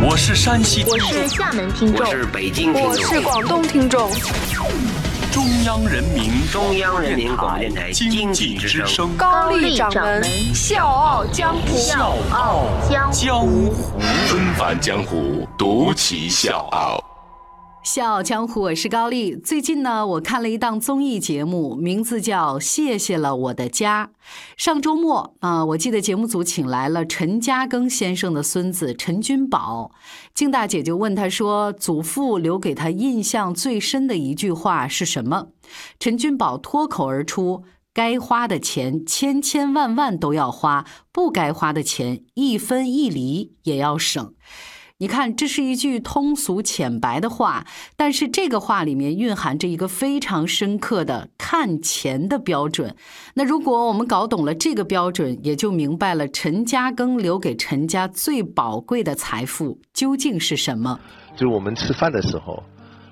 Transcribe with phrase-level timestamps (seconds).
[0.00, 4.08] 我是山西听我众，是厦门听众我，是北京听众我，是广东听众，
[5.32, 9.16] 中央人民中央人民广播电台经济之声。
[9.16, 10.22] 高丽掌门
[10.54, 13.74] 笑傲江湖，笑傲江江湖。
[14.28, 17.07] 纷繁江湖，独骑笑傲。
[17.90, 19.34] 笑傲江湖，我是高丽。
[19.34, 24.10] 最近呢，我看了一档综艺节目，名字叫《谢谢了我的家》。
[24.58, 29.90] 上周末啊、我记得节目组请来了陈嘉庚先生的孙子陈君宝。
[30.34, 35.46] 静大姐就问他说：“祖父留给他印象最深的一句话是什么？”
[35.98, 37.64] 陈君宝脱口而出
[37.94, 44.34] ：“该花的钱千千万万都要花，不该花的钱一分一厘也要省。”
[45.00, 47.64] 你看，这是一句通俗浅白的话，
[47.96, 52.92] 但是这个话里面蕴含着一个非常深刻的看钱的标准。
[53.34, 60.98] 那如果我们搞懂了这个标准，也就明白了陈嘉庚留给陈家最宝贵的财富究竟是什么。
[61.34, 62.60] 就是我们吃饭的时候，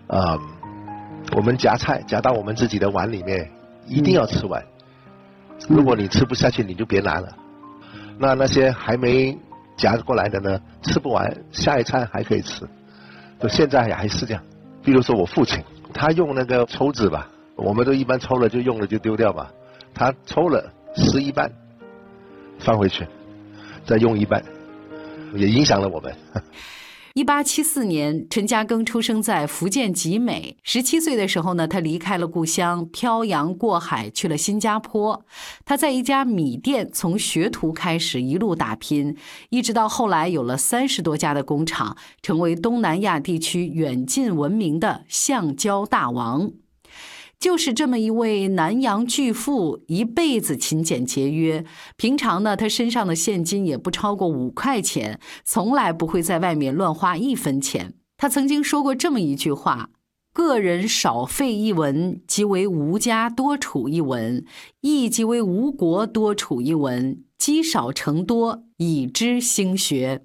[0.08, 0.36] 呃，
[1.36, 3.48] 我们夹菜夹到我们自己的碗里面，
[3.86, 4.60] 一定要吃完。
[5.68, 7.28] 如果你吃不下去，你就别拿了。
[8.18, 9.38] 那那些还没
[9.76, 12.66] 夹过来的呢，吃不完，下一餐还可以吃。
[13.38, 14.42] 就现在还是这样。
[14.82, 19.50] 比如说我父亲，他用那个抽纸吧，我们都一般抽了就用了就丢掉吧，
[19.94, 21.50] 他抽了撕一半，
[22.58, 23.06] 放回去，
[23.84, 24.42] 再用一半，
[25.34, 26.14] 也影响了我们。
[27.16, 30.54] 一八七四年，陈嘉庚出生在福建集美。
[30.62, 35.24] 十七岁的时候呢，他离开了故乡，漂洋过海去了新加坡。
[35.64, 39.16] 他在一家米店从学徒开始一路打拼，
[39.48, 46.50] 一直到后来有了三十多家的工厂，成为东南亚地区远近闻名的橡胶大王。
[47.38, 51.64] 就是这么一位南洋巨富，一辈子勤俭节约。
[51.96, 57.94] 平常呢，他身上的现金也不超过五块钱，从来不会在外面乱花一分钱。
[58.16, 59.90] 他曾经说过这么一句话
[60.32, 64.42] ：“个人少费一文，即为吴家多储一文；
[64.80, 67.22] 亦即为吴国多储一文。
[67.38, 70.22] 积少成多，以知兴学。”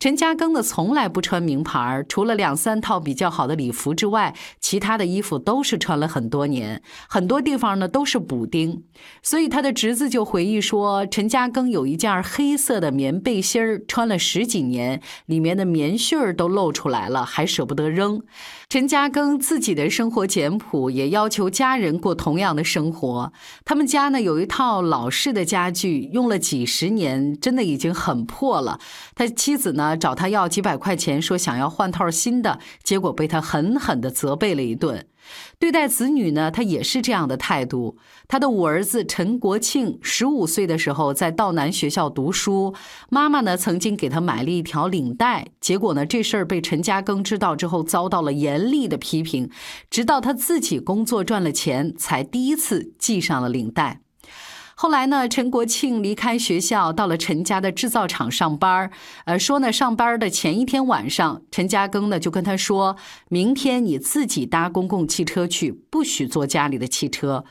[0.00, 8.82] 陈嘉庚呢，从来不穿名牌儿，除了两三套比较好的礼服之外，其他的衣服都是穿了很多年，很多地方呢都是补丁。
[9.22, 18.22] 所以他的侄子就回忆说，陈嘉庚有一件黑色的棉背心儿，穿了十几年，里面的棉絮儿都露出来了，还舍不得扔。
[18.68, 23.32] 陈嘉庚自己的生活简朴，也要求家人过同样的生活。
[23.64, 28.78] 他们家呢有一套老式的家具，用了几十年，真的已已经很破了。
[29.16, 35.04] 他妻子呢找他要几百块钱，说想要换套新的，结果被他狠狠地责备了一顿。
[35.58, 37.96] 对待子女呢，他也是这样的态度。
[38.28, 42.74] 他的五儿子陈国庆十五岁的时候在道南学校读书，
[43.08, 49.50] 妈妈呢曾经给他买了一条领带，结果呢这事儿被陈嘉庚知道之后，遭到了严厉的批评。
[49.90, 54.00] 直到他自己工作赚了钱，才第一次系上了领带。
[54.74, 58.90] 后来呢，陈国庆离开学校，到了陈家的制造厂上班儿。
[59.26, 62.96] 呃，说呢，上班的前一天晚上，陈嘉庚呢就跟他说
[63.28, 67.44] ：“明天你自己搭公共汽车去，不许坐家里的汽车。”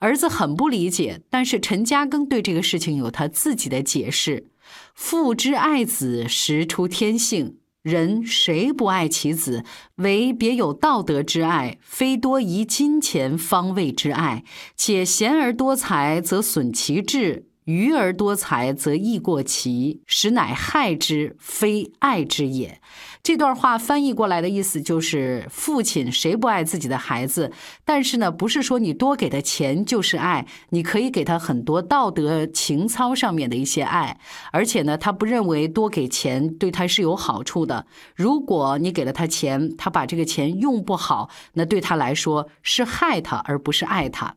[0.00, 4.46] 儿子很不理解，但是陈嘉庚对这个事情有他自己的解释
[4.94, 9.64] ：“父之爱子，实出天性。”人谁不爱其子？
[9.96, 14.44] 唯别有道德之爱，非多疑金钱方位之爱。
[14.76, 22.80] 且贤而多财，则损其志；愚而多财，则益过其，实乃害之，非爱之也。
[23.28, 27.52] 这段话翻译过来的意思就是：父亲谁不爱自己的孩子？
[27.84, 34.18] 但是呢，不是说你多给他钱就是爱，你可以给他很多道德情操上面的一些爱。
[34.50, 37.84] 而且呢，他不认为多给钱对他是有好处的。
[38.16, 44.36] 如果你给了他钱，他把这个钱用不好，那对他来说是害他，而不是爱他。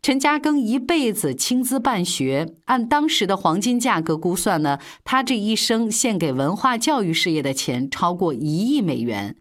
[0.00, 9.36] 陈嘉庚一辈子倾资办学，按当时的黄金价格估算呢，他这一生献给文化教育事业的钱超过一亿美元。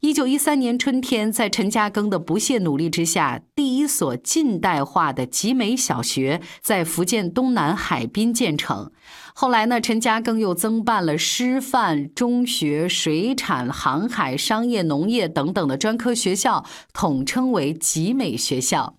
[0.00, 8.90] 一九一三年春天，在陈嘉庚的不懈努力之下，第一所近代化的集美小学在福建东南海滨建成。
[9.32, 18.96] 后来呢，陈嘉庚又增办了师范、中学、水产、航海、商业、农业等等的专科学校，统称为集美学校。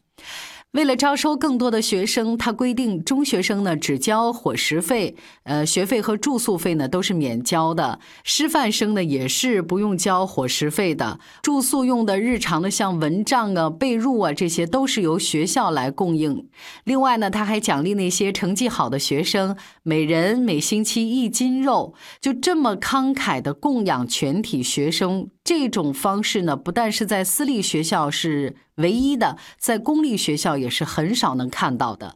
[0.71, 7.99] 为了招收更多的学生，他规定中学生呢只交伙食费，呃，学费和住宿费呢都是免交的。
[8.23, 16.47] 师范生呢也是不用交伙食费的，住宿用的日常的像蚊帐啊、被褥啊这些都是由学校来供应。
[16.85, 25.27] 另外呢，他还奖励那些成绩好的学生，每人每星期一斤肉，就这么慷慨的供养全体学生。
[25.43, 32.15] 这种方式呢，不但是在私立学校是唯一的，在公立学校也是很少能看到的。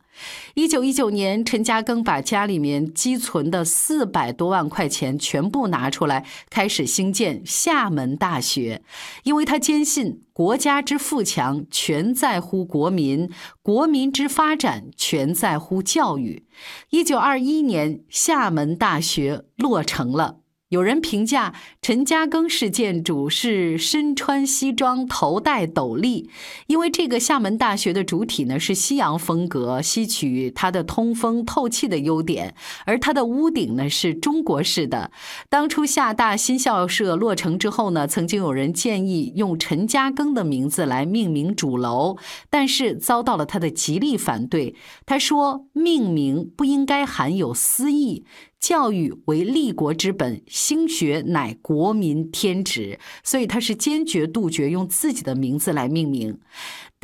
[0.53, 8.81] 一九一九年，陈嘉庚把家里面积存的四百多万块钱全部拿出来，开始兴建厦门大学，
[9.23, 13.29] 因为他坚信国家之富强全在乎国民，
[13.61, 16.45] 国民之发展全在乎教育。
[16.91, 20.37] 一九二一年，厦门大学落成了。
[20.69, 26.27] 有人评价陈嘉庚式建筑是身穿西装头戴斗笠，
[26.65, 32.55] 因为这个厦门大学的主体呢是西洋风格，吸取它的通风透气的优点，
[32.87, 35.11] 而它的屋顶呢是中国式的。
[35.49, 42.17] 当初厦大新校舍落成之后呢，曾经有人建议用陈嘉庚的名字来命名主楼，
[42.49, 44.75] 但是遭到了他的极力反对。
[45.05, 48.25] 他说，命名不应该含有私意。
[48.59, 56.39] 教育为立国之本，兴学乃国民天职，所以他是坚决杜绝用自己的名字来命名。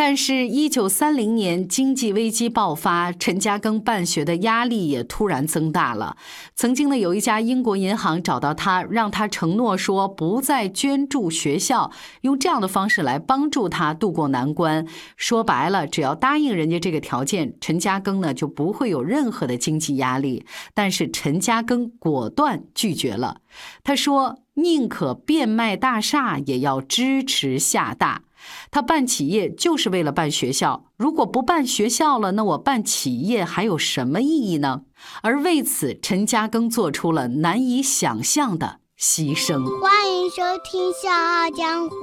[0.03, 6.18] 但是，一九三零年经济危机爆发，陈嘉庚办学的压力也突然增大了。
[6.56, 14.88] 曾经呢，有一家英国银行找到他，让他承诺说不再捐助学校，用这样的方式来帮助他渡过难关。
[15.18, 20.44] 说白了，只要答应人家这个条件，陈嘉庚呢就不会有任何的经济压力。
[20.74, 23.42] 但是陈嘉庚果断拒绝了，
[23.83, 28.24] 他说：“宁可变卖大厦，也要支持厦大。”
[28.70, 34.82] 他办企业就是为了办学校，如果不办学校了，那我办企业还有什么意义呢？
[35.22, 39.66] 而为此，陈嘉庚做出了难以想象的牺牲。
[39.80, 41.96] 欢迎收听《笑傲江湖》，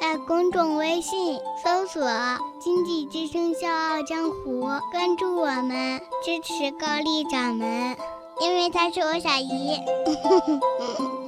[0.00, 2.02] 在公众微信搜索
[2.60, 7.96] “经济之声笑傲江湖”，关注我们，支持高丽掌门，
[8.40, 9.78] 因为他是我小姨。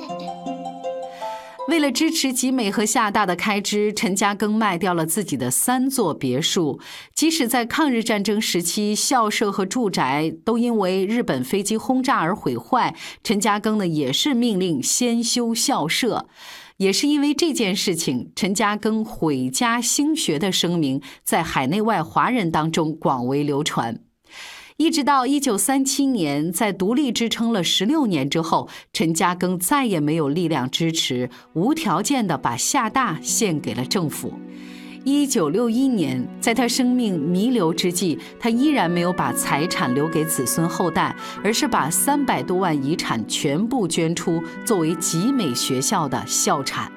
[1.67, 6.79] 为了支持集美和厦大的开支，陈嘉庚卖掉了自己的三座别墅。
[7.15, 16.29] 即使在抗日战争时期，校舍和住宅都因为日本飞机轰炸而毁坏，陈嘉庚呢也是命令先修校舍。
[16.77, 24.04] 也是因为这件事情，陈嘉庚毁家兴学的声明在海内外华人当中广为流传。
[24.77, 34.33] 一直到一九三七年，在独立支撑了十六年之后，陈嘉庚再也没有力量支持，无条件的把厦大献给了政府。
[35.05, 46.91] 一九六一年，在他生命弥留之际，他依然没有把财产留给子孙后代，而是把三百多万遗产全部捐出，作为集美学校的校产。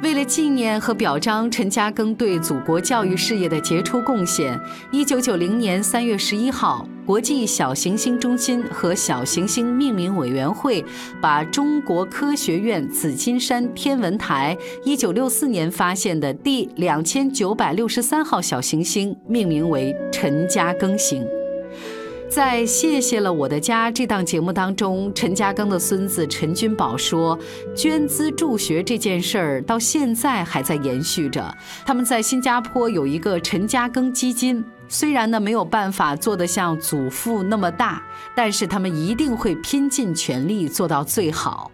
[0.00, 4.58] 为了纪念和表彰陈嘉庚对祖国教育事业的杰出贡献，
[4.92, 10.84] 一九九零年三月十一号，国际小行星中心和小行星命名委员会
[11.20, 21.26] 把中国科学院紫金山天文台一九六四年发现的第两千九百六十三号小行星命名为陈嘉庚星。
[22.30, 27.38] 在《谢谢了我的家》这档节目当中，陈嘉庚的孙子陈君宝说，
[27.74, 31.56] 捐资助学这件事儿到现在还在延续着。
[31.86, 38.02] 他们在新加坡有一个陈嘉庚基金，虽然呢没有办法做得像祖父那么大，
[38.36, 41.70] 但是他们一定会拼尽全力做到最好。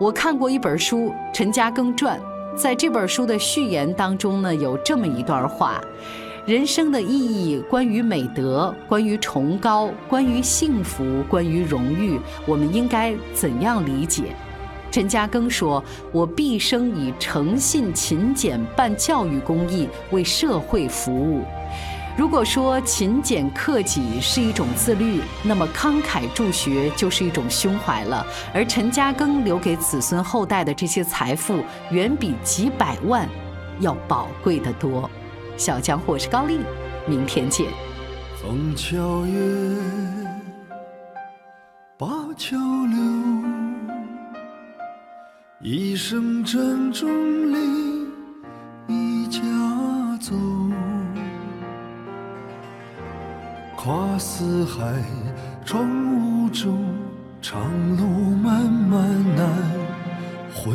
[0.00, 2.18] 我看过一本书《陈嘉庚传》，
[2.56, 5.78] 在这本书的序言当中呢，有这么一段话。
[6.46, 14.36] 人生的意义，关于美德，关于崇高，关于幸福，关于荣誉，我们应该怎样理解？
[14.90, 15.82] 陈嘉庚说
[16.12, 21.44] ：“我毕生以诚信勤俭办教育公益，为社会服务。
[22.14, 28.24] 如果说勤俭克己是一种自律，那么慷慨助学就是一种胸怀了。
[28.52, 33.26] 而陈嘉庚留给子孙后代的这些财富，远比几百万
[33.80, 35.08] 要宝贵的多。”
[35.56, 36.58] 小江湖，是高丽，
[37.06, 37.66] 明天见。
[38.42, 39.38] 枫桥月，
[41.96, 42.56] 灞桥
[42.86, 42.98] 柳，
[45.62, 47.08] 一声珍重
[47.52, 48.06] 令
[48.88, 49.40] 一家
[50.20, 50.34] 走。
[53.76, 55.02] 跨四海，
[55.64, 56.74] 闯五洲，
[57.40, 57.62] 长
[57.96, 58.04] 路
[58.36, 59.46] 漫漫难
[60.54, 60.74] 回。